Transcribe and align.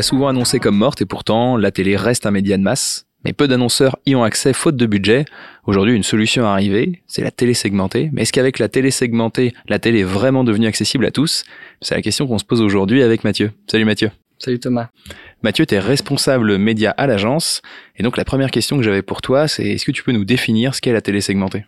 l'a 0.00 0.02
souvent 0.02 0.28
annoncée 0.28 0.60
comme 0.60 0.78
morte 0.78 1.02
et 1.02 1.04
pourtant 1.04 1.58
la 1.58 1.70
télé 1.70 1.94
reste 1.94 2.24
un 2.24 2.30
média 2.30 2.56
de 2.56 2.62
masse. 2.62 3.04
Mais 3.22 3.34
peu 3.34 3.46
d'annonceurs 3.46 3.98
y 4.06 4.14
ont 4.14 4.22
accès 4.22 4.54
faute 4.54 4.76
de 4.76 4.86
budget. 4.86 5.26
Aujourd'hui, 5.66 5.94
une 5.94 6.02
solution 6.02 6.42
est 6.42 6.46
arrivée, 6.46 7.02
c'est 7.06 7.22
la 7.22 7.30
télé 7.30 7.52
segmentée. 7.52 8.08
Mais 8.14 8.22
est-ce 8.22 8.32
qu'avec 8.32 8.58
la 8.58 8.70
télé 8.70 8.90
segmentée, 8.90 9.52
la 9.68 9.78
télé 9.78 10.00
est 10.00 10.04
vraiment 10.04 10.42
devenue 10.42 10.66
accessible 10.66 11.04
à 11.04 11.10
tous? 11.10 11.44
C'est 11.82 11.94
la 11.94 12.00
question 12.00 12.26
qu'on 12.26 12.38
se 12.38 12.46
pose 12.46 12.62
aujourd'hui 12.62 13.02
avec 13.02 13.24
Mathieu. 13.24 13.52
Salut 13.66 13.84
Mathieu. 13.84 14.10
Salut 14.38 14.58
Thomas. 14.58 14.88
Mathieu, 15.42 15.66
tu 15.66 15.74
es 15.74 15.78
responsable 15.78 16.56
média 16.56 16.92
à 16.96 17.06
l'agence. 17.06 17.60
Et 17.98 18.02
donc 18.02 18.16
la 18.16 18.24
première 18.24 18.50
question 18.50 18.78
que 18.78 18.82
j'avais 18.82 19.02
pour 19.02 19.20
toi, 19.20 19.48
c'est 19.48 19.66
est-ce 19.66 19.84
que 19.84 19.92
tu 19.92 20.02
peux 20.02 20.12
nous 20.12 20.24
définir 20.24 20.74
ce 20.74 20.80
qu'est 20.80 20.94
la 20.94 21.02
télé 21.02 21.20
segmentée? 21.20 21.66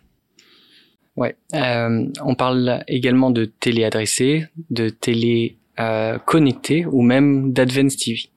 Ouais, 1.15 1.35
euh, 1.53 2.07
on 2.25 2.33
parle 2.33 2.83
également 2.87 3.29
de 3.29 3.45
télé 3.45 3.83
adressée, 3.83 4.47
de 4.71 4.89
télé 4.89 5.59
euh, 5.79 6.17
connectée 6.19 6.85
ou 6.85 7.01
même 7.01 7.53
d'advanced 7.53 7.99
TV. 7.99 8.29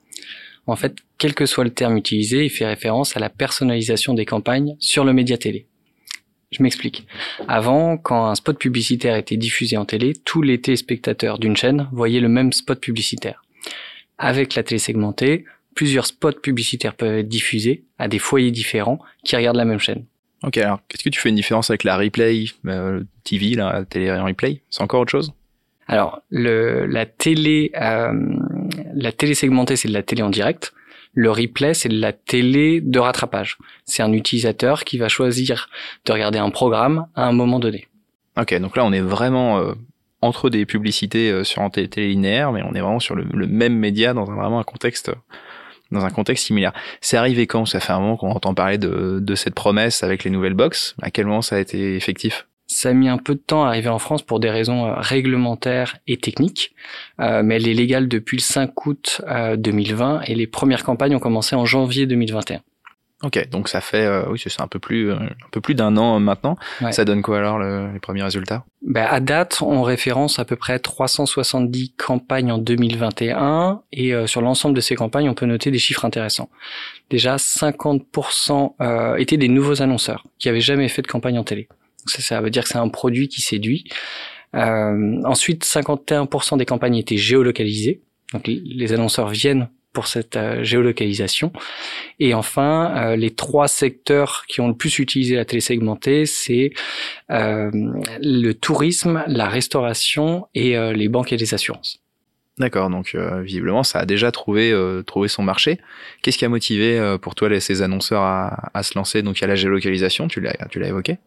En 0.67 0.77
fait, 0.77 0.97
quel 1.19 1.35
que 1.35 1.47
soit 1.47 1.65
le 1.65 1.71
terme 1.71 1.97
utilisé, 1.97 2.45
il 2.45 2.51
fait 2.51 2.67
référence 2.67 3.17
à 3.17 3.21
la 3.21 3.31
personnalisation 3.31 4.15
des 4.15 4.25
campagnes 4.25 4.77
sur 4.81 5.05
le 5.05 5.13
média 5.13 5.39
télé. 5.39 5.67
Je 6.51 6.63
m'explique. 6.63 7.07
Avant, 7.49 7.97
quand 7.97 8.27
un 8.27 8.35
spot 8.35 8.59
publicitaire 8.59 9.17
était 9.17 9.37
diffusé 9.37 9.77
en 9.77 9.85
télé, 9.85 10.13
tous 10.25 10.43
les 10.43 10.61
téléspectateurs 10.61 11.39
d'une 11.39 11.57
chaîne 11.57 11.89
voyaient 11.93 12.21
le 12.21 12.29
même 12.29 12.53
spot 12.53 12.81
publicitaire. 12.81 13.43
Avec 14.19 14.55
la 14.55 14.63
télé 14.63 14.79
segmentée, 14.79 15.45
plusieurs 15.75 16.07
spots 16.07 16.41
publicitaires 16.41 16.95
peuvent 16.95 17.19
être 17.19 17.29
diffusés 17.29 17.85
à 17.99 18.09
des 18.09 18.19
foyers 18.19 18.51
différents 18.51 19.01
qui 19.25 19.37
regardent 19.37 19.57
la 19.57 19.65
même 19.65 19.79
chaîne. 19.79 20.05
Ok, 20.43 20.59
alors 20.59 20.81
qu'est-ce 20.89 21.03
que 21.03 21.09
tu 21.09 21.21
fais 21.21 21.29
une 21.29 21.35
différence 21.35 21.71
avec 21.71 21.85
la 21.85 21.97
replay 21.97 22.45
euh, 22.67 23.03
TV, 23.25 23.55
la 23.55 23.85
télé 23.85 24.13
replay? 24.13 24.63
C'est 24.71 24.83
encore 24.83 25.01
autre 25.01 25.11
chose? 25.11 25.33
Alors, 25.89 26.21
le, 26.31 26.87
la 26.87 27.07
télé, 27.07 27.71
euh, 27.81 28.13
la 28.95 29.13
télé 29.13 29.35
segmentée, 29.35 29.77
c'est 29.77 29.89
de 29.89 29.93
la 29.93 30.03
télé 30.03 30.23
en 30.23 30.31
direct. 30.31 30.73
Le 31.15 31.31
replay, 31.31 31.75
c'est 31.75 31.89
de 31.89 31.99
la 31.99 32.13
télé 32.13 32.81
de 32.81 32.99
rattrapage. 32.99 33.57
C'est 33.85 34.03
un 34.03 34.13
utilisateur 34.13 34.85
qui 34.85 34.99
va 34.99 35.09
choisir 35.09 35.69
de 36.05 36.13
regarder 36.13 36.39
un 36.39 36.51
programme 36.51 37.07
à 37.15 37.27
un 37.27 37.33
moment 37.33 37.59
donné. 37.59 37.89
Ok, 38.39 38.55
donc 38.59 38.77
là, 38.77 38.85
on 38.85 38.93
est 38.93 39.01
vraiment 39.01 39.59
euh, 39.59 39.73
entre 40.21 40.51
des 40.51 40.67
publicités 40.67 41.31
euh, 41.31 41.45
sur 41.45 41.63
un 41.63 41.71
télé, 41.71 42.09
linéaire, 42.09 42.53
mais 42.53 42.63
on 42.63 42.75
est 42.75 42.81
vraiment 42.81 43.01
sur 43.01 43.15
le, 43.15 43.25
même 43.47 43.77
média 43.77 44.13
dans 44.13 44.31
un, 44.31 44.35
vraiment 44.35 44.59
un 44.59 44.65
contexte 44.65 45.11
dans 45.93 46.05
un 46.05 46.11
contexte 46.11 46.47
similaire. 46.47 46.73
C'est 47.01 47.17
arrivé 47.17 47.47
quand? 47.47 47.65
Ça 47.65 47.79
fait 47.79 47.93
un 47.93 48.01
moment 48.01 48.17
qu'on 48.17 48.33
entend 48.33 48.55
parler 48.55 48.77
de, 48.77 49.21
de 49.21 49.35
cette 49.37 49.55
promesse 49.55 50.03
avec 50.03 50.25
les 50.25 50.31
nouvelles 50.31 50.55
box. 50.55 50.97
À 51.01 51.13
quel 51.13 51.27
moment 51.27 51.43
ça 51.43 51.57
a 51.57 51.59
été 51.61 51.95
effectif? 51.95 52.47
Ça 52.77 52.91
a 52.91 52.93
mis 52.93 53.09
un 53.09 53.17
peu 53.17 53.35
de 53.35 53.41
temps 53.41 53.65
à 53.65 53.69
arriver 53.69 53.89
en 53.89 53.99
France 53.99 54.21
pour 54.23 54.39
des 54.39 54.51
raisons 54.51 54.87
euh, 54.87 54.95
réglementaires 54.97 55.97
et 56.07 56.19
techniques, 56.19 56.75
euh, 57.21 57.43
mais 57.43 57.57
elle 57.57 57.69
est 57.69 57.75
légale 57.75 58.07
depuis 58.07 58.37
le 58.37 58.43
5 58.43 58.87
août 58.87 59.23
euh, 59.27 59.57
2020 59.57 60.23
et 60.27 60.35
les 60.35 60.47
premières 60.47 60.85
campagnes 60.85 61.17
ont 61.17 61.21
commencé 61.21 61.57
en 61.57 61.65
janvier 61.65 62.07
2021. 62.07 62.61
Ok, 63.23 63.49
donc 63.49 63.71
ça 63.71 63.81
fait 63.81 64.05
euh, 64.05 64.25
oui 64.29 64.39
c'est 64.39 64.61
un 64.61 64.67
peu 64.67 64.79
plus 64.79 65.11
euh, 65.11 65.17
un 65.17 65.49
peu 65.51 65.63
plus 65.63 65.75
d'un 65.75 65.97
an 65.97 66.21
maintenant. 66.21 66.57
Ouais. 66.83 66.93
Ça 66.93 67.07
donne 67.07 67.23
quoi 67.23 67.39
alors 67.39 67.59
le, 67.59 67.91
les 67.95 67.99
premiers 67.99 68.23
résultats? 68.23 68.67
Ben, 68.83 69.07
à 69.09 69.21
date, 69.21 69.63
on 69.63 69.83
référence 69.83 70.39
à 70.39 70.45
peu 70.45 70.57
près 70.57 70.79
370 70.79 71.95
campagnes 71.97 72.53
en 72.53 72.59
2021 72.59 73.81
et 73.93 74.15
euh, 74.15 74.27
sur 74.27 74.43
l'ensemble 74.43 74.77
de 74.77 74.83
ces 74.83 74.97
campagnes, 74.97 75.31
on 75.31 75.35
peut 75.35 75.47
noter 75.47 75.71
des 75.71 75.79
chiffres 75.79 76.05
intéressants. 76.05 76.51
Déjà, 77.09 77.37
50% 77.37 78.75
euh, 78.83 79.17
étaient 79.17 79.39
des 79.39 79.49
nouveaux 79.49 79.81
annonceurs 79.81 80.27
qui 80.39 80.51
avaient 80.51 80.61
jamais 80.61 80.89
fait 80.89 81.01
de 81.01 81.09
campagne 81.09 81.39
en 81.39 81.45
télé. 81.45 81.69
Donc 82.07 82.11
ça, 82.11 82.23
ça 82.23 82.41
veut 82.41 82.51
dire 82.51 82.63
que 82.63 82.69
c'est 82.69 82.79
un 82.79 82.89
produit 82.89 83.27
qui 83.27 83.43
séduit. 83.43 83.85
Euh, 84.55 85.21
ensuite, 85.25 85.65
51% 85.65 86.57
des 86.57 86.65
campagnes 86.65 86.95
étaient 86.97 87.17
géolocalisées. 87.17 88.01
Donc 88.33 88.47
les 88.47 88.93
annonceurs 88.93 89.29
viennent 89.29 89.69
pour 89.93 90.07
cette 90.07 90.37
euh, 90.37 90.63
géolocalisation. 90.63 91.53
Et 92.21 92.33
enfin, 92.33 92.95
euh, 92.97 93.17
les 93.17 93.31
trois 93.35 93.67
secteurs 93.67 94.45
qui 94.47 94.61
ont 94.61 94.69
le 94.69 94.77
plus 94.77 95.01
utilisé 95.01 95.35
la 95.35 95.45
télé 95.45 95.61
segmentée, 95.61 96.27
c'est 96.27 96.71
euh, 97.33 97.71
le 98.21 98.53
tourisme, 98.53 99.25
la 99.27 99.49
restauration 99.49 100.47
et 100.55 100.77
euh, 100.77 100.93
les 100.93 101.09
banques 101.09 101.33
et 101.33 101.37
les 101.37 101.55
assurances. 101.55 101.99
D'accord, 102.59 102.89
donc 102.89 103.15
euh, 103.15 103.43
visiblement 103.43 103.83
ça 103.83 103.99
a 103.99 104.07
déjà 104.07 104.31
trouvé 104.31 104.73
trouvé 105.07 105.29
son 105.29 105.43
marché. 105.43 105.79
Qu'est-ce 106.23 106.39
qui 106.39 106.45
a 106.47 106.49
motivé 106.49 107.17
pour 107.21 107.35
toi 107.35 107.51
les, 107.51 107.61
ces 107.61 107.83
annonceurs 107.83 108.23
à, 108.23 108.71
à 108.73 108.83
se 108.83 108.97
lancer? 108.97 109.23
Donc 109.23 109.39
il 109.39 109.41
y 109.43 109.45
a 109.45 109.49
la 109.49 109.57
géolocalisation, 109.57 110.27
tu 110.29 110.41
l'as 110.41 110.57
tu 110.71 110.79
l'as 110.79 110.89
évoqué. 110.89 111.19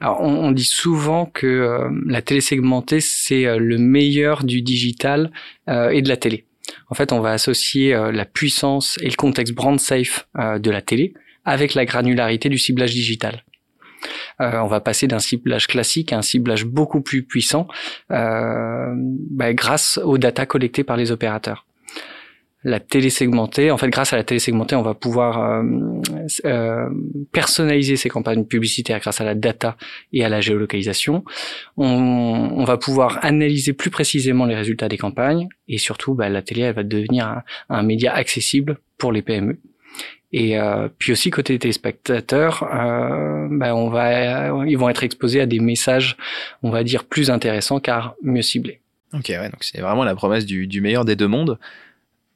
On, 0.00 0.52
dit 0.52 0.64
souvent 0.64 1.26
que 1.26 1.46
euh, 1.46 1.88
la 2.06 2.20
télé 2.20 2.40
segmentée, 2.40 3.00
c'est 3.00 3.46
euh, 3.46 3.58
le 3.58 3.78
meilleur 3.78 4.44
du 4.44 4.60
digital 4.60 5.30
euh, 5.68 5.90
et 5.90 6.02
de 6.02 6.08
la 6.08 6.16
télé. 6.16 6.44
En 6.90 6.94
fait, 6.94 7.12
on 7.12 7.20
va 7.20 7.30
associer 7.30 7.94
la 7.94 8.24
puissance 8.24 8.98
et 9.02 9.08
le 9.08 9.16
contexte 9.16 9.54
brand 9.54 9.78
safe 9.78 10.26
de 10.34 10.70
la 10.70 10.80
télé 10.80 11.12
avec 11.44 11.74
la 11.74 11.84
granularité 11.84 12.48
du 12.48 12.58
ciblage 12.58 12.92
digital. 12.92 13.44
On 14.38 14.66
va 14.66 14.80
passer 14.80 15.06
d'un 15.06 15.18
ciblage 15.18 15.66
classique 15.66 16.12
à 16.12 16.18
un 16.18 16.22
ciblage 16.22 16.64
beaucoup 16.64 17.02
plus 17.02 17.22
puissant 17.22 17.68
bah, 18.08 19.52
grâce 19.52 19.98
aux 20.02 20.16
data 20.16 20.46
collectées 20.46 20.84
par 20.84 20.96
les 20.96 21.12
opérateurs 21.12 21.66
la 22.64 22.80
télé 22.80 23.10
segmentée. 23.10 23.70
En 23.70 23.76
fait, 23.76 23.88
grâce 23.88 24.12
à 24.12 24.16
la 24.16 24.24
télé 24.24 24.40
segmentée, 24.40 24.74
on 24.74 24.82
va 24.82 24.94
pouvoir 24.94 25.38
euh, 25.38 25.62
euh, 26.46 26.88
personnaliser 27.30 27.96
ces 27.96 28.08
campagnes 28.08 28.44
publicitaires 28.44 29.00
grâce 29.00 29.20
à 29.20 29.24
la 29.24 29.34
data 29.34 29.76
et 30.12 30.24
à 30.24 30.30
la 30.30 30.40
géolocalisation. 30.40 31.24
On, 31.76 31.86
on, 31.86 32.64
va 32.64 32.78
pouvoir 32.78 33.18
analyser 33.22 33.74
plus 33.74 33.90
précisément 33.90 34.46
les 34.46 34.54
résultats 34.54 34.88
des 34.88 34.98
campagnes 34.98 35.48
et 35.68 35.76
surtout, 35.76 36.14
bah, 36.14 36.30
la 36.30 36.40
télé, 36.40 36.62
elle 36.62 36.74
va 36.74 36.82
devenir 36.82 37.26
un, 37.26 37.42
un, 37.68 37.82
média 37.82 38.14
accessible 38.14 38.78
pour 38.96 39.12
les 39.12 39.20
PME. 39.20 39.58
Et 40.32 40.58
euh, 40.58 40.88
puis 40.98 41.12
aussi 41.12 41.30
côté 41.30 41.56
téléspectateurs, 41.58 42.64
euh, 42.64 43.46
bah, 43.50 43.76
on 43.76 43.88
va, 43.88 44.64
ils 44.66 44.78
vont 44.78 44.88
être 44.88 45.04
exposés 45.04 45.40
à 45.40 45.46
des 45.46 45.60
messages, 45.60 46.16
on 46.62 46.70
va 46.70 46.82
dire 46.82 47.04
plus 47.04 47.30
intéressants 47.30 47.78
car 47.78 48.14
mieux 48.22 48.42
ciblés. 48.42 48.80
Ok, 49.12 49.26
ouais, 49.28 49.48
donc 49.48 49.62
c'est 49.62 49.80
vraiment 49.80 50.02
la 50.02 50.16
promesse 50.16 50.44
du, 50.44 50.66
du 50.66 50.80
meilleur 50.80 51.04
des 51.04 51.14
deux 51.14 51.28
mondes 51.28 51.58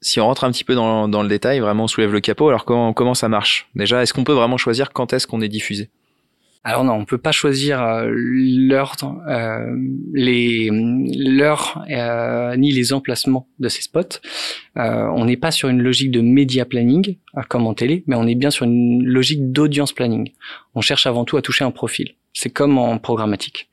si 0.00 0.20
on 0.20 0.26
rentre 0.26 0.44
un 0.44 0.53
petit 0.53 0.64
peu 0.64 0.75
dans, 0.75 1.09
dans, 1.09 1.22
le 1.22 1.28
détail, 1.28 1.60
vraiment 1.60 1.84
on 1.84 1.88
soulève 1.88 2.12
le 2.12 2.20
capot, 2.20 2.48
alors 2.48 2.64
comment, 2.64 2.92
comment 2.92 3.14
ça 3.14 3.28
marche? 3.28 3.69
Déjà, 3.75 4.03
est-ce 4.03 4.14
qu'on 4.14 4.25
peut 4.25 4.32
vraiment 4.32 4.56
choisir 4.56 4.92
quand 4.92 5.12
est-ce 5.12 5.26
qu'on 5.26 5.41
est 5.41 5.48
diffusé? 5.48 5.91
Alors 6.64 6.84
non, 6.84 6.94
on 6.94 7.04
peut 7.04 7.19
pas 7.19 7.32
choisir 7.32 7.81
euh, 7.82 8.10
l'heure, 8.10 8.97
euh, 9.28 9.75
les 10.12 10.69
l'heure 10.70 11.82
euh, 11.88 12.56
ni 12.56 12.72
les 12.72 12.92
emplacements 12.92 13.48
de 13.58 13.69
ces 13.69 13.82
spots. 13.82 14.20
Euh, 14.76 15.06
on 15.14 15.25
n'est 15.25 15.37
pas 15.37 15.50
sur 15.50 15.69
une 15.69 15.81
logique 15.81 16.10
de 16.10 16.20
média 16.20 16.64
planning 16.64 17.16
euh, 17.37 17.42
comme 17.48 17.66
en 17.66 17.75
télé, 17.75 18.04
mais 18.06 18.16
on 18.16 18.26
est 18.26 18.34
bien 18.34 18.50
sur 18.50 18.66
une 18.66 19.03
logique 19.04 19.53
d'audience 19.53 19.92
planning. 19.92 20.32
On 20.75 20.81
cherche 20.81 21.06
avant 21.06 21.25
tout 21.25 21.37
à 21.37 21.42
toucher 21.42 21.64
un 21.64 21.70
profil. 21.70 22.16
C'est 22.34 22.50
comme 22.50 22.76
en 22.76 22.98
programmatique. 22.98 23.70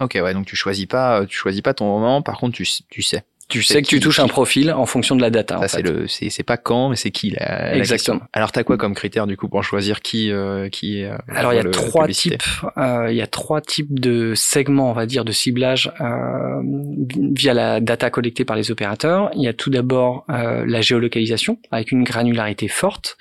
Ok, 0.00 0.16
ouais, 0.22 0.32
donc 0.32 0.46
tu 0.46 0.54
choisis 0.54 0.86
pas, 0.86 1.26
tu 1.26 1.36
choisis 1.36 1.62
pas 1.62 1.74
ton 1.74 1.86
moment. 1.86 2.22
Par 2.22 2.38
contre, 2.38 2.54
tu, 2.54 2.64
tu 2.88 3.02
sais 3.02 3.24
tu 3.48 3.62
sais 3.62 3.80
que 3.80 3.88
qui, 3.88 3.96
tu 3.96 4.00
touches 4.00 4.16
qui... 4.16 4.20
un 4.20 4.28
profil 4.28 4.70
en 4.72 4.84
fonction 4.84 5.16
de 5.16 5.22
la 5.22 5.30
data. 5.30 5.58
Ça, 5.62 5.68
c'est 5.68 5.82
le, 5.82 6.06
c'est, 6.06 6.28
c'est 6.28 6.42
pas 6.42 6.58
quand, 6.58 6.90
mais 6.90 6.96
c'est 6.96 7.10
qui 7.10 7.30
la, 7.30 7.74
Exactement. 7.74 8.20
La 8.20 8.28
Alors, 8.34 8.52
t'as 8.52 8.62
quoi 8.62 8.76
comme 8.76 8.94
critère 8.94 9.26
du 9.26 9.36
coup 9.36 9.48
pour 9.48 9.64
choisir 9.64 10.02
qui, 10.02 10.30
euh, 10.30 10.68
qui 10.68 11.02
euh, 11.02 11.16
Alors, 11.28 11.54
il 11.54 11.56
y 11.56 11.60
a 11.60 11.64
trois 11.64 12.06
types. 12.08 12.42
Euh, 12.76 13.10
il 13.10 13.16
y 13.16 13.22
a 13.22 13.26
trois 13.26 13.60
types 13.60 13.98
de 13.98 14.34
segments, 14.34 14.90
on 14.90 14.94
va 14.94 15.06
dire, 15.06 15.24
de 15.24 15.32
ciblage 15.32 15.90
euh, 16.00 16.62
via 17.34 17.54
la 17.54 17.80
data 17.80 18.10
collectée 18.10 18.44
par 18.44 18.56
les 18.56 18.70
opérateurs. 18.70 19.30
Il 19.34 19.42
y 19.42 19.48
a 19.48 19.54
tout 19.54 19.70
d'abord 19.70 20.26
euh, 20.30 20.64
la 20.66 20.82
géolocalisation 20.82 21.58
avec 21.70 21.90
une 21.90 22.04
granularité 22.04 22.68
forte. 22.68 23.16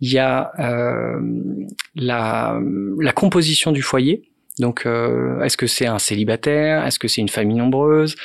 Il 0.00 0.12
y 0.12 0.18
a 0.18 0.52
euh, 0.60 1.20
la, 1.96 2.60
la 3.00 3.12
composition 3.12 3.72
du 3.72 3.82
foyer 3.82 4.22
donc, 4.58 4.86
euh, 4.86 5.42
est-ce 5.42 5.56
que 5.56 5.66
c'est 5.66 5.86
un 5.86 5.98
célibataire? 5.98 6.86
Est-ce 6.86 6.98
que 6.98 7.08
c'est 7.08 7.20
une 7.20 7.28
famille 7.28 7.58
nombreuse? 7.58 8.16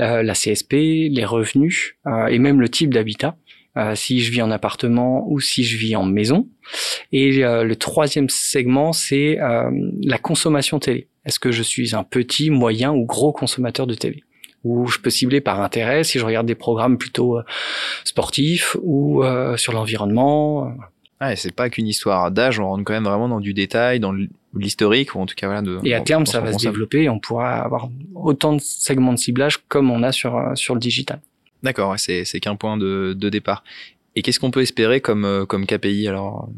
Euh, 0.00 0.22
La 0.22 0.34
CSP, 0.34 0.72
les 1.10 1.24
revenus 1.24 1.96
euh, 2.06 2.26
et 2.26 2.38
même 2.38 2.60
le 2.60 2.68
type 2.68 2.92
d'habitat. 2.92 3.36
Euh, 3.76 3.94
si 3.94 4.20
je 4.20 4.32
vis 4.32 4.42
en 4.42 4.50
appartement 4.50 5.24
ou 5.28 5.38
si 5.38 5.62
je 5.62 5.76
vis 5.76 5.94
en 5.94 6.04
maison. 6.04 6.48
Et 7.12 7.44
euh, 7.44 7.62
le 7.62 7.76
troisième 7.76 8.28
segment, 8.28 8.92
c'est 8.92 9.38
euh, 9.40 9.70
la 10.02 10.18
consommation 10.18 10.80
télé. 10.80 11.06
Est-ce 11.24 11.38
que 11.38 11.52
je 11.52 11.62
suis 11.62 11.94
un 11.94 12.02
petit, 12.02 12.50
moyen 12.50 12.92
ou 12.92 13.04
gros 13.04 13.32
consommateur 13.32 13.86
de 13.86 13.94
télé? 13.94 14.24
Ou 14.64 14.88
je 14.88 14.98
peux 14.98 15.10
cibler 15.10 15.40
par 15.40 15.60
intérêt 15.60 16.02
si 16.02 16.18
je 16.18 16.24
regarde 16.24 16.46
des 16.46 16.56
programmes 16.56 16.98
plutôt 16.98 17.38
sportifs 18.04 18.76
ou 18.82 19.22
sur 19.56 19.72
l'environnement. 19.72 20.72
Ah, 21.20 21.36
c'est 21.36 21.54
pas 21.54 21.70
qu'une 21.70 21.86
histoire 21.86 22.30
d'âge, 22.32 22.58
on 22.58 22.66
rentre 22.66 22.82
quand 22.82 22.92
même 22.92 23.04
vraiment 23.04 23.28
dans 23.28 23.40
du 23.40 23.54
détail, 23.54 24.00
dans 24.00 24.12
l'historique, 24.62 25.14
ou 25.14 25.20
en 25.20 25.26
tout 25.26 25.34
cas 25.34 25.46
voilà. 25.46 25.62
De, 25.62 25.78
et 25.84 25.94
à 25.94 26.00
terme, 26.00 26.26
ça 26.26 26.40
va 26.40 26.52
se 26.52 26.58
développer 26.58 27.02
et 27.02 27.08
on 27.08 27.18
pourra 27.18 27.56
avoir 27.56 27.88
autant 28.14 28.54
de 28.54 28.60
segments 28.60 29.12
de 29.12 29.18
ciblage 29.18 29.58
comme 29.68 29.90
on 29.90 30.02
a 30.02 30.12
sur, 30.12 30.52
sur 30.54 30.74
le 30.74 30.80
digital. 30.80 31.20
D'accord, 31.62 31.94
c'est, 31.98 32.24
c'est 32.24 32.40
qu'un 32.40 32.56
point 32.56 32.76
de, 32.76 33.14
de 33.18 33.28
départ. 33.28 33.64
Et 34.14 34.22
qu'est-ce 34.22 34.40
qu'on 34.40 34.50
peut 34.50 34.62
espérer 34.62 35.00
comme, 35.00 35.46
comme 35.48 35.66
KPI 35.66 36.08
alors? 36.08 36.48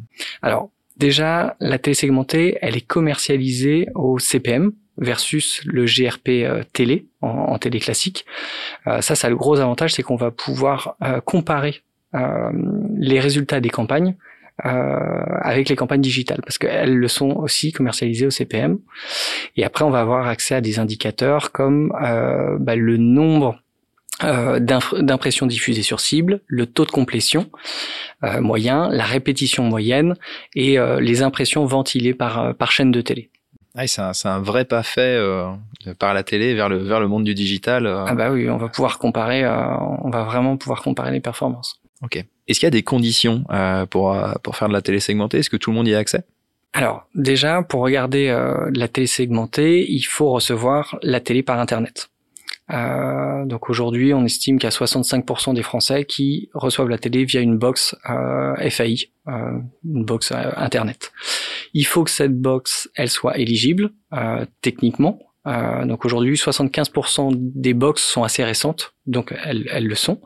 Alors, 0.42 0.70
déjà, 0.96 1.56
la 1.60 1.78
télé 1.78 1.94
segmentée, 1.94 2.58
elle 2.60 2.76
est 2.76 2.86
commercialisée 2.86 3.86
au 3.94 4.18
CPM 4.18 4.72
versus 5.00 5.62
le 5.64 5.86
GRP 5.86 6.28
euh, 6.28 6.62
télé 6.72 7.06
en, 7.22 7.28
en, 7.28 7.58
télé 7.58 7.80
classique. 7.80 8.24
Euh, 8.86 9.00
ça, 9.00 9.14
ça 9.14 9.26
a 9.26 9.30
le 9.30 9.36
gros 9.36 9.58
avantage, 9.58 9.94
c'est 9.94 10.02
qu'on 10.02 10.16
va 10.16 10.30
pouvoir 10.30 10.96
euh, 11.02 11.20
comparer 11.20 11.82
les 12.96 13.20
résultats 13.20 13.60
des 13.60 13.70
campagnes 13.70 14.16
avec 14.62 15.68
les 15.68 15.76
campagnes 15.76 16.00
digitales 16.00 16.40
parce 16.44 16.58
qu'elles 16.58 16.96
le 16.96 17.08
sont 17.08 17.30
aussi 17.30 17.72
commercialisées 17.72 18.26
au 18.26 18.30
CPM. 18.30 18.78
Et 19.56 19.64
après, 19.64 19.84
on 19.84 19.90
va 19.90 20.00
avoir 20.00 20.28
accès 20.28 20.54
à 20.54 20.60
des 20.60 20.78
indicateurs 20.78 21.52
comme 21.52 21.92
bah, 22.60 22.76
le 22.76 22.96
nombre 22.96 23.60
euh, 24.22 24.60
d'impressions 24.60 25.46
diffusées 25.46 25.82
sur 25.82 25.98
cible, 25.98 26.40
le 26.46 26.66
taux 26.66 26.84
de 26.84 26.90
complétion 26.90 27.46
euh, 28.22 28.42
moyen, 28.42 28.90
la 28.90 29.04
répétition 29.04 29.64
moyenne 29.64 30.14
et 30.54 30.78
euh, 30.78 31.00
les 31.00 31.22
impressions 31.22 31.64
ventilées 31.64 32.12
par, 32.12 32.54
par 32.54 32.70
chaîne 32.70 32.90
de 32.90 33.00
télé. 33.00 33.30
Ah, 33.74 33.86
c'est 33.86 34.02
un, 34.02 34.12
un, 34.24 34.40
vrai 34.40 34.66
pas 34.66 34.82
fait 34.82 35.18
par 35.98 36.12
la 36.12 36.22
télé 36.22 36.54
vers 36.54 36.68
le, 36.68 36.78
vers 36.78 37.00
le 37.00 37.08
monde 37.08 37.24
du 37.24 37.34
digital. 37.34 37.86
Ah 37.86 38.14
bah 38.14 38.30
oui, 38.30 38.50
on 38.50 38.58
va 38.58 38.68
pouvoir 38.68 38.98
comparer, 38.98 39.46
on 39.46 40.10
va 40.10 40.24
vraiment 40.24 40.56
pouvoir 40.56 40.82
comparer 40.82 41.12
les 41.12 41.20
performances. 41.20 41.79
Ok. 42.02 42.24
Est-ce 42.48 42.58
qu'il 42.58 42.66
y 42.66 42.68
a 42.68 42.70
des 42.70 42.82
conditions 42.82 43.44
pour, 43.90 44.16
pour 44.42 44.56
faire 44.56 44.68
de 44.68 44.72
la 44.72 44.82
télé 44.82 45.00
segmentée? 45.00 45.38
Est-ce 45.38 45.50
que 45.50 45.56
tout 45.56 45.70
le 45.70 45.76
monde 45.76 45.86
y 45.86 45.94
a 45.94 45.98
accès? 45.98 46.24
Alors 46.72 47.06
déjà, 47.14 47.62
pour 47.62 47.82
regarder 47.82 48.36
la 48.74 48.88
télé 48.88 49.06
segmentée, 49.06 49.88
il 49.88 50.02
faut 50.02 50.30
recevoir 50.30 50.98
la 51.02 51.20
télé 51.20 51.42
par 51.42 51.60
Internet. 51.60 52.10
Euh, 52.72 53.44
donc 53.46 53.68
aujourd'hui, 53.68 54.14
on 54.14 54.24
estime 54.24 54.58
qu'il 54.58 54.68
y 54.68 54.72
a 54.72 54.76
65% 54.76 55.54
des 55.54 55.62
Français 55.62 56.04
qui 56.04 56.50
reçoivent 56.54 56.88
la 56.88 56.98
télé 56.98 57.24
via 57.24 57.40
une 57.40 57.58
box 57.58 57.96
euh, 58.08 58.54
FAI, 58.70 59.10
euh, 59.28 59.58
une 59.84 60.04
box 60.04 60.32
euh, 60.32 60.50
Internet. 60.56 61.12
Il 61.74 61.86
faut 61.86 62.04
que 62.04 62.10
cette 62.10 62.38
box, 62.38 62.88
elle 62.94 63.10
soit 63.10 63.38
éligible 63.38 63.90
euh, 64.12 64.44
techniquement. 64.60 65.18
donc 65.84 66.04
aujourd'hui, 66.04 66.34
75% 66.36 67.32
des 67.34 67.74
box 67.74 68.02
sont 68.02 68.22
assez 68.22 68.44
récentes, 68.44 68.92
donc 69.06 69.34
elles, 69.44 69.68
elles 69.72 69.86
le 69.86 69.94
sont. 69.94 70.20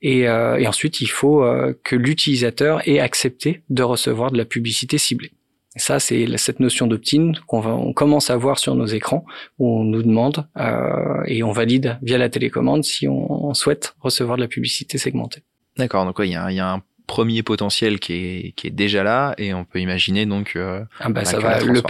Et, 0.00 0.20
et 0.20 0.66
ensuite, 0.66 1.00
il 1.00 1.08
faut 1.08 1.44
que 1.82 1.96
l'utilisateur 1.96 2.86
ait 2.88 3.00
accepté 3.00 3.62
de 3.68 3.82
recevoir 3.82 4.30
de 4.30 4.38
la 4.38 4.44
publicité 4.44 4.96
ciblée. 4.96 5.32
Ça, 5.78 6.00
c'est 6.00 6.26
cette 6.38 6.60
notion 6.60 6.86
d'opt-in 6.86 7.32
qu'on 7.46 7.64
on 7.64 7.92
commence 7.92 8.30
à 8.30 8.36
voir 8.36 8.58
sur 8.58 8.74
nos 8.74 8.86
écrans, 8.86 9.24
où 9.58 9.80
on 9.80 9.84
nous 9.84 10.02
demande 10.02 10.46
euh, 10.56 11.22
et 11.26 11.42
on 11.42 11.52
valide 11.52 11.98
via 12.02 12.18
la 12.18 12.28
télécommande 12.28 12.84
si 12.84 13.06
on, 13.06 13.54
souhaite 13.54 13.94
recevoir 14.00 14.36
de 14.36 14.42
la 14.42 14.48
publicité 14.48 14.98
segmentée. 14.98 15.42
D'accord, 15.76 16.04
donc 16.04 16.16
il 16.18 16.30
y, 16.30 16.36
a, 16.36 16.50
y 16.50 16.58
a 16.58 16.74
un 16.74 16.82
premier 17.08 17.42
potentiel 17.42 17.98
qui 17.98 18.12
est, 18.12 18.52
qui 18.54 18.68
est 18.68 18.70
déjà 18.70 19.02
là 19.02 19.34
et 19.38 19.54
on 19.54 19.64
peut 19.64 19.80
imaginer 19.80 20.26
donc 20.26 20.52
euh, 20.54 20.84
ah 21.00 21.08
bah, 21.08 21.24
ça 21.24 21.40
va, 21.40 21.58
le, 21.58 21.80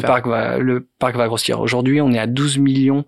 parc 0.00 0.26
va 0.26 0.56
le 0.58 0.88
parc 0.98 1.16
va 1.16 1.26
grossir. 1.26 1.60
Aujourd'hui, 1.60 2.00
on 2.00 2.12
est 2.12 2.18
à 2.18 2.26
12 2.26 2.58
millions 2.58 3.04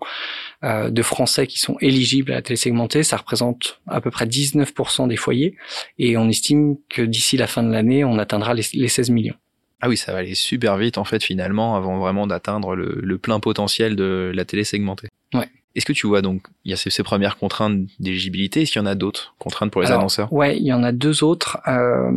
euh, 0.63 0.91
de 0.91 1.01
Français 1.01 1.47
qui 1.47 1.59
sont 1.59 1.77
éligibles 1.79 2.33
à 2.33 2.35
la 2.35 2.41
télé 2.43 2.57
segmentée, 2.57 3.01
ça 3.01 3.17
représente 3.17 3.81
à 3.87 4.01
peu 4.01 4.11
près 4.11 4.25
19% 4.25 5.07
des 5.07 5.15
foyers 5.15 5.55
et 5.97 6.17
on 6.17 6.27
estime 6.29 6.75
que 6.89 7.01
d'ici 7.01 7.37
la 7.37 7.47
fin 7.47 7.63
de 7.63 7.71
l'année, 7.71 8.03
on 8.03 8.19
atteindra 8.19 8.53
les, 8.53 8.63
les 8.73 8.89
16 8.89 9.09
millions. 9.09 9.35
Ah 9.79 9.89
oui, 9.89 9.97
ça 9.97 10.11
va 10.11 10.19
aller 10.19 10.35
super 10.35 10.77
vite 10.77 10.97
en 10.99 11.05
fait 11.05 11.23
finalement 11.23 11.75
avant 11.75 11.97
vraiment 11.97 12.27
d'atteindre 12.27 12.75
le, 12.75 13.17
plein 13.17 13.39
potentiel 13.39 13.95
de 13.95 14.31
la 14.35 14.45
télé 14.45 14.63
segmentée. 14.63 15.07
Ouais. 15.33 15.49
Est-ce 15.75 15.85
que 15.85 15.93
tu 15.93 16.07
vois 16.07 16.21
donc 16.21 16.43
il 16.65 16.71
y 16.71 16.73
a 16.73 16.77
ces, 16.77 17.03
premières 17.03 17.37
contraintes 17.37 17.87
d'éligibilité? 17.99 18.61
Est-ce 18.61 18.73
qu'il 18.73 18.81
y 18.81 18.83
en 18.83 18.87
a 18.87 18.95
d'autres 18.95 19.35
contraintes 19.39 19.71
pour 19.71 19.81
les 19.81 19.91
annonceurs? 19.91 20.31
Ouais, 20.33 20.57
il 20.57 20.65
y 20.65 20.73
en 20.73 20.83
a 20.83 20.91
deux 20.91 21.23
autres. 21.23 21.59
Euh, 21.67 22.11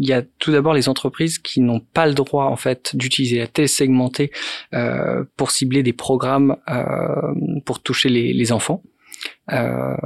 il 0.00 0.06
y 0.06 0.12
a 0.12 0.22
tout 0.38 0.52
d'abord 0.52 0.74
les 0.74 0.88
entreprises 0.88 1.38
qui 1.38 1.60
n'ont 1.60 1.80
pas 1.80 2.06
le 2.06 2.14
droit 2.14 2.44
en 2.44 2.56
fait 2.56 2.94
d'utiliser 2.94 3.38
la 3.38 3.46
télé 3.46 3.68
segmentée 3.68 4.30
euh, 4.74 5.24
pour 5.36 5.50
cibler 5.50 5.82
des 5.82 5.92
programmes 5.92 6.56
euh, 6.68 6.84
pour 7.64 7.82
toucher 7.82 8.08
les, 8.08 8.32
les 8.32 8.52
enfants. 8.52 8.82
Euh, 9.52 9.96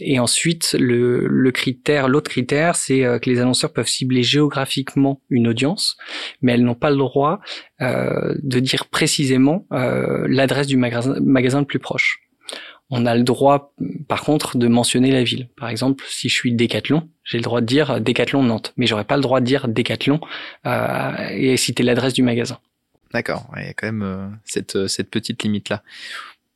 et 0.00 0.18
ensuite, 0.18 0.76
le, 0.78 1.26
le 1.26 1.50
critère, 1.52 2.08
l'autre 2.08 2.30
critère, 2.30 2.76
c'est 2.76 3.04
euh, 3.04 3.18
que 3.18 3.28
les 3.30 3.40
annonceurs 3.40 3.72
peuvent 3.72 3.88
cibler 3.88 4.22
géographiquement 4.22 5.20
une 5.30 5.48
audience, 5.48 5.96
mais 6.42 6.52
elles 6.52 6.64
n'ont 6.64 6.74
pas 6.74 6.90
le 6.90 6.96
droit 6.96 7.40
euh, 7.80 8.34
de 8.42 8.60
dire 8.60 8.86
précisément 8.86 9.66
euh, 9.72 10.26
l'adresse 10.28 10.66
du 10.66 10.76
magasin, 10.76 11.16
magasin 11.20 11.60
le 11.60 11.66
plus 11.66 11.78
proche. 11.78 12.25
On 12.90 13.04
a 13.04 13.16
le 13.16 13.24
droit, 13.24 13.74
par 14.08 14.22
contre, 14.22 14.56
de 14.56 14.68
mentionner 14.68 15.10
la 15.10 15.24
ville. 15.24 15.48
Par 15.56 15.68
exemple, 15.68 16.04
si 16.08 16.28
je 16.28 16.34
suis 16.34 16.52
Décathlon, 16.52 17.08
j'ai 17.24 17.38
le 17.38 17.42
droit 17.42 17.60
de 17.60 17.66
dire 17.66 18.00
Décathlon 18.00 18.42
Nantes, 18.42 18.72
mais 18.76 18.86
j'aurais 18.86 19.04
pas 19.04 19.16
le 19.16 19.22
droit 19.22 19.40
de 19.40 19.44
dire 19.44 19.66
Décathlon 19.66 20.20
euh, 20.66 21.28
et 21.30 21.56
citer 21.56 21.82
l'adresse 21.82 22.12
du 22.12 22.22
magasin. 22.22 22.58
D'accord, 23.12 23.50
il 23.56 23.64
y 23.64 23.68
a 23.68 23.72
quand 23.72 23.90
même 23.90 24.38
cette, 24.44 24.86
cette 24.86 25.10
petite 25.10 25.42
limite 25.42 25.68
là. 25.68 25.82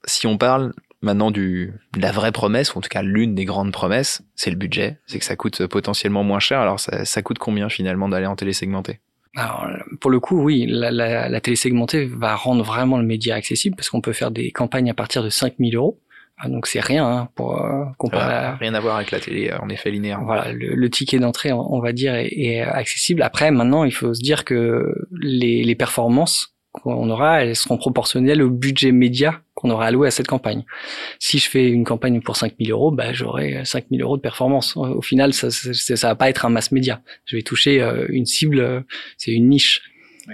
Si 0.04 0.26
on 0.26 0.38
parle 0.38 0.72
maintenant 1.02 1.30
du 1.30 1.72
de 1.94 2.00
la 2.00 2.12
vraie 2.12 2.32
promesse, 2.32 2.74
ou 2.74 2.78
en 2.78 2.80
tout 2.80 2.88
cas 2.88 3.02
l'une 3.02 3.34
des 3.34 3.44
grandes 3.44 3.72
promesses, 3.72 4.22
c'est 4.34 4.50
le 4.50 4.56
budget. 4.56 4.98
C'est 5.06 5.18
que 5.18 5.24
ça 5.24 5.36
coûte 5.36 5.66
potentiellement 5.66 6.22
moins 6.22 6.40
cher. 6.40 6.60
Alors 6.60 6.80
ça, 6.80 7.04
ça 7.04 7.22
coûte 7.22 7.38
combien 7.38 7.68
finalement 7.68 8.08
d'aller 8.08 8.26
en 8.26 8.36
télésegmenté 8.36 9.00
alors, 9.36 9.68
pour 10.00 10.10
le 10.10 10.18
coup, 10.18 10.42
oui, 10.42 10.66
la, 10.68 10.90
la, 10.90 11.28
la 11.28 11.40
télésegmentée 11.40 12.04
va 12.04 12.34
rendre 12.34 12.64
vraiment 12.64 12.98
le 12.98 13.06
média 13.06 13.36
accessible 13.36 13.76
parce 13.76 13.88
qu'on 13.88 14.00
peut 14.00 14.12
faire 14.12 14.32
des 14.32 14.50
campagnes 14.50 14.90
à 14.90 14.94
partir 14.94 15.22
de 15.22 15.30
5000 15.30 15.76
euros. 15.76 16.00
Ah, 16.42 16.48
donc 16.48 16.66
c'est 16.66 16.80
rien 16.80 17.06
hein, 17.06 17.28
pour 17.34 17.60
euh, 17.60 17.84
comparer. 17.98 18.56
Rien 18.58 18.72
à 18.74 18.80
voir 18.80 18.96
avec 18.96 19.10
la 19.10 19.20
télé 19.20 19.52
en 19.52 19.68
effet 19.68 19.90
linéaire. 19.90 20.20
Voilà, 20.24 20.52
le, 20.52 20.90
ticket 20.90 21.18
d'entrée, 21.18 21.52
on, 21.52 21.80
va 21.80 21.92
dire, 21.92 22.14
est, 22.14 22.32
est, 22.32 22.60
accessible. 22.62 23.22
Après, 23.22 23.50
maintenant, 23.50 23.84
il 23.84 23.92
faut 23.92 24.14
se 24.14 24.22
dire 24.22 24.44
que 24.44 24.94
les, 25.20 25.62
les 25.62 25.74
performances 25.74 26.54
qu'on 26.72 27.10
aura, 27.10 27.42
elles 27.42 27.56
seront 27.56 27.76
proportionnelles 27.76 28.42
au 28.42 28.50
budget 28.50 28.92
média 28.92 29.42
qu'on 29.54 29.70
aura 29.70 29.86
alloué 29.86 30.08
à 30.08 30.10
cette 30.10 30.28
campagne. 30.28 30.64
Si 31.18 31.38
je 31.38 31.50
fais 31.50 31.68
une 31.68 31.84
campagne 31.84 32.20
pour 32.20 32.36
5000 32.36 32.70
euros, 32.70 32.90
bah, 32.90 33.12
j'aurai 33.12 33.64
5000 33.64 34.00
euros 34.00 34.16
de 34.16 34.22
performance. 34.22 34.76
Au 34.76 35.02
final, 35.02 35.34
ça, 35.34 35.50
ça, 35.50 35.96
ça, 35.96 36.08
va 36.08 36.14
pas 36.14 36.30
être 36.30 36.46
un 36.46 36.48
mass 36.48 36.72
média. 36.72 37.02
Je 37.26 37.36
vais 37.36 37.42
toucher 37.42 37.82
euh, 37.82 38.06
une 38.08 38.24
cible, 38.24 38.60
euh, 38.60 38.80
c'est 39.18 39.32
une 39.32 39.48
niche. 39.48 39.82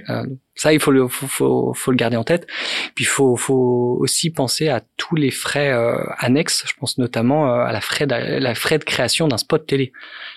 Euh, 0.09 0.25
ça, 0.55 0.73
il 0.73 0.81
faut 0.81 0.91
le, 0.91 1.09
faut, 1.09 1.27
faut, 1.27 1.75
faut, 1.75 1.91
le 1.91 1.97
garder 1.97 2.17
en 2.17 2.25
tête. 2.25 2.47
Puis 2.95 3.05
il 3.05 3.09
faut, 3.09 3.37
faut 3.37 3.97
aussi 4.01 4.31
penser 4.31 4.69
à 4.69 4.83
tous 4.97 5.17
les 5.17 5.31
frais 5.31 5.73
annexes. 6.19 6.65
Je 6.67 6.73
pense 6.79 6.99
notamment 6.99 7.53
à 7.53 7.73
la 7.73 7.81
frais 7.81 8.07
de, 8.07 8.15
la 8.15 8.55
frais 8.55 8.79
de 8.79 8.85
création 8.85 9.29
d'un 9.29 9.39
spot 9.39 9.67
télé. 9.67 9.93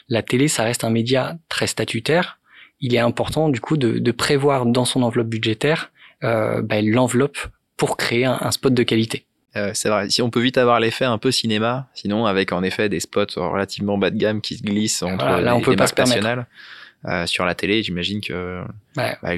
La 0.07 0.23
télé, 0.23 0.47
ça 0.47 0.63
reste 0.63 0.83
un 0.83 0.89
média 0.89 1.37
très 1.49 1.67
statutaire 1.67 2.39
il 2.81 2.95
est 2.95 2.99
important 2.99 3.49
du 3.49 3.59
coup 3.59 3.77
de, 3.77 3.99
de 3.99 4.11
prévoir 4.11 4.65
dans 4.65 4.85
son 4.85 5.03
enveloppe 5.03 5.27
budgétaire 5.27 5.91
euh, 6.23 6.61
bah, 6.61 6.81
l'enveloppe 6.81 7.37
pour 7.77 7.97
créer 7.97 8.25
un, 8.25 8.51
spot 8.51 8.73
de 8.73 8.83
qualité. 8.83 9.25
Euh, 9.55 9.71
c'est 9.73 9.89
vrai, 9.89 10.09
si 10.09 10.21
on 10.21 10.29
peut 10.29 10.41
vite 10.41 10.57
avoir 10.57 10.79
l'effet 10.79 11.05
un 11.05 11.17
peu 11.17 11.31
cinéma, 11.31 11.87
sinon 11.93 12.25
avec 12.25 12.51
en 12.51 12.61
effet 12.61 12.89
des 12.89 12.99
spots 12.99 13.37
relativement 13.37 13.97
bas 13.97 14.09
de 14.09 14.17
gamme 14.17 14.41
qui 14.41 14.57
se 14.57 14.63
glissent 14.63 15.01
entre 15.01 15.25
là, 15.25 15.55
on 15.55 15.61
peut 15.61 15.75
pas 15.75 15.87
nationales. 15.97 16.45
Euh, 17.05 17.25
sur 17.25 17.45
la 17.45 17.55
télé, 17.55 17.81
j'imagine 17.81 18.19
que 18.19 18.61
ouais. 18.97 19.15
bah, 19.21 19.31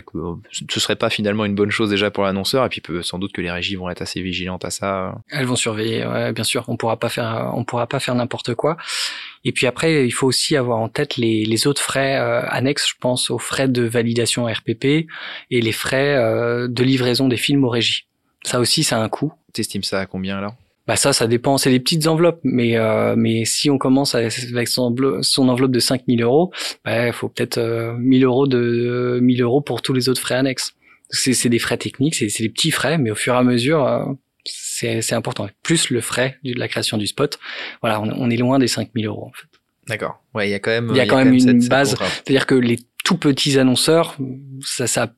ce 0.51 0.79
serait 0.79 0.95
pas 0.95 1.11
finalement 1.11 1.45
une 1.45 1.53
bonne 1.53 1.69
chose 1.69 1.91
déjà 1.91 2.09
pour 2.09 2.23
l'annonceur, 2.23 2.65
et 2.65 2.69
puis 2.69 2.81
peut, 2.81 3.03
sans 3.03 3.19
doute 3.19 3.33
que 3.33 3.41
les 3.41 3.51
régies 3.51 3.75
vont 3.75 3.89
être 3.89 4.01
assez 4.01 4.19
vigilantes 4.21 4.65
à 4.65 4.71
ça. 4.71 5.15
Elles 5.29 5.45
vont 5.45 5.55
surveiller, 5.55 6.05
ouais, 6.05 6.33
bien 6.33 6.43
sûr. 6.43 6.65
On 6.69 6.77
pourra 6.77 6.97
pas 6.97 7.09
faire, 7.09 7.51
on 7.53 7.63
pourra 7.63 7.85
pas 7.85 7.99
faire 7.99 8.15
n'importe 8.15 8.55
quoi. 8.55 8.77
Et 9.43 9.51
puis 9.51 9.67
après, 9.67 10.07
il 10.07 10.11
faut 10.11 10.25
aussi 10.25 10.55
avoir 10.55 10.79
en 10.79 10.89
tête 10.89 11.17
les, 11.17 11.45
les 11.45 11.67
autres 11.67 11.81
frais 11.81 12.17
euh, 12.17 12.41
annexes. 12.49 12.87
Je 12.89 12.95
pense 12.99 13.29
aux 13.29 13.39
frais 13.39 13.67
de 13.67 13.83
validation 13.83 14.45
RPP 14.45 14.85
et 14.85 15.07
les 15.51 15.71
frais 15.71 16.15
euh, 16.15 16.67
de 16.67 16.83
livraison 16.83 17.27
des 17.27 17.37
films 17.37 17.63
aux 17.63 17.69
régies. 17.69 18.07
Ça 18.43 18.59
aussi, 18.59 18.83
ça 18.83 18.97
a 18.97 19.01
un 19.01 19.09
coût. 19.09 19.33
T'estimes 19.53 19.83
ça 19.83 19.99
à 19.99 20.05
combien 20.07 20.37
alors 20.37 20.55
bah 20.91 20.97
ça, 20.97 21.13
ça 21.13 21.25
dépend. 21.25 21.57
C'est 21.57 21.69
des 21.69 21.79
petites 21.79 22.05
enveloppes, 22.07 22.41
mais 22.43 22.75
euh, 22.75 23.15
mais 23.15 23.45
si 23.45 23.69
on 23.69 23.77
commence 23.77 24.13
avec 24.13 24.67
son, 24.67 24.81
enveloppe, 24.81 25.23
son 25.23 25.47
enveloppe 25.47 25.71
de 25.71 25.79
5000 25.79 26.21
euros, 26.21 26.51
bah, 26.83 27.07
il 27.07 27.13
faut 27.13 27.29
peut-être 27.29 27.59
euh, 27.59 27.93
1000 27.97 28.25
euros 28.25 28.45
de 28.45 29.17
1000 29.21 29.41
euros 29.41 29.61
pour 29.61 29.81
tous 29.81 29.93
les 29.93 30.09
autres 30.09 30.19
frais 30.19 30.35
annexes. 30.35 30.73
C'est 31.09 31.47
des 31.47 31.59
frais 31.59 31.77
techniques, 31.77 32.15
c'est 32.15 32.27
des 32.41 32.49
petits 32.49 32.71
frais, 32.71 32.97
mais 32.97 33.09
au 33.09 33.15
fur 33.15 33.33
et 33.35 33.37
à 33.37 33.43
mesure, 33.43 33.85
euh, 33.85 34.03
c'est 34.43 35.13
important. 35.13 35.47
Plus 35.63 35.91
le 35.91 36.01
frais 36.01 36.37
de 36.43 36.59
la 36.59 36.67
création 36.67 36.97
du 36.97 37.07
spot, 37.07 37.39
voilà, 37.81 38.01
on, 38.01 38.29
est 38.29 38.35
loin 38.35 38.59
des 38.59 38.67
5000 38.67 39.05
euros 39.05 39.27
en 39.27 39.31
fait. 39.31 39.47
D'accord. 39.87 40.21
Ouais, 40.33 40.49
il 40.49 40.51
y 40.51 40.55
a 40.55 40.59
quand 40.59 40.71
même. 40.71 40.89
Il 40.89 40.97
y 40.97 40.99
a, 40.99 41.05
quand, 41.05 41.23
même, 41.23 41.33
une 41.33 41.69
base. 41.69 41.95
C'est-à-dire 42.25 42.45
que 42.45 42.55
les 42.55 42.79
tout 43.05 43.15
petits 43.15 43.57
annonceurs, 43.57 44.17
ça, 44.59 44.87
ça 44.87 45.13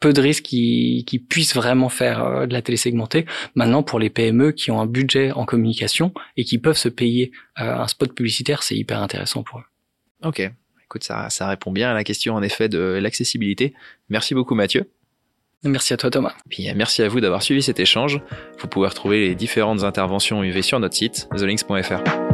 peu 0.00 0.12
de 0.12 0.20
risques 0.20 0.44
qui, 0.44 1.04
qui 1.06 1.18
puissent 1.18 1.54
vraiment 1.54 1.88
faire 1.88 2.24
euh, 2.24 2.46
de 2.46 2.52
la 2.52 2.62
télé 2.62 2.76
segmentée. 2.76 3.26
Maintenant, 3.54 3.82
pour 3.82 3.98
les 3.98 4.10
PME 4.10 4.52
qui 4.52 4.70
ont 4.70 4.80
un 4.80 4.86
budget 4.86 5.32
en 5.32 5.44
communication 5.44 6.12
et 6.36 6.44
qui 6.44 6.58
peuvent 6.58 6.76
se 6.76 6.88
payer 6.88 7.32
euh, 7.60 7.74
un 7.74 7.86
spot 7.86 8.12
publicitaire, 8.12 8.62
c'est 8.62 8.76
hyper 8.76 9.02
intéressant 9.02 9.42
pour 9.42 9.60
eux. 9.60 9.64
Ok, 10.24 10.40
écoute, 10.84 11.04
ça, 11.04 11.30
ça 11.30 11.48
répond 11.48 11.70
bien 11.70 11.90
à 11.90 11.94
la 11.94 12.04
question 12.04 12.34
en 12.34 12.42
effet 12.42 12.68
de 12.68 12.98
l'accessibilité. 13.00 13.74
Merci 14.08 14.34
beaucoup 14.34 14.54
Mathieu. 14.54 14.90
Merci 15.64 15.92
à 15.92 15.96
toi 15.96 16.10
Thomas. 16.10 16.34
Puis 16.48 16.68
merci 16.74 17.02
à 17.02 17.08
vous 17.08 17.20
d'avoir 17.20 17.42
suivi 17.42 17.62
cet 17.62 17.80
échange. 17.80 18.20
Vous 18.60 18.68
pouvez 18.68 18.88
retrouver 18.88 19.28
les 19.28 19.34
différentes 19.34 19.82
interventions 19.82 20.42
UV 20.44 20.62
sur 20.62 20.78
notre 20.78 20.94
site, 20.94 21.28
thelinks.fr. 21.36 22.27